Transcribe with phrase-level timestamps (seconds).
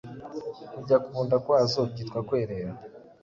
[0.73, 2.73] Kujya ku nda kwazo byitwa Kwerera